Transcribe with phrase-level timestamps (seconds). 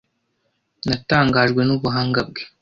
[0.87, 2.41] Natangajwe n'ubuhanga bwe.